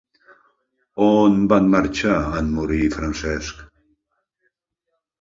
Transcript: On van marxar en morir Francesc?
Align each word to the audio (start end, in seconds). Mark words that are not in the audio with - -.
On 1.07 1.37
van 1.51 1.69
marxar 1.75 2.17
en 2.41 2.51
morir 2.57 2.91
Francesc? 2.99 3.65